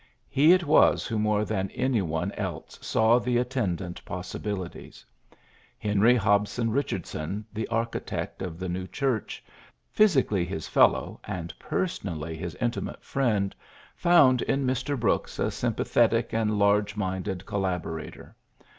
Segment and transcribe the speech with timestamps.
[0.27, 5.05] He it was who more than any one else saw the attendant possibilities.
[5.77, 9.43] Henry Hobson Eichardson, the architect of the new church,
[9.91, 13.55] physically his fellow and personally his intimate friend,
[13.95, 14.99] found in Mr.
[14.99, 18.35] Brooks a sympathetic and large minded collaborator.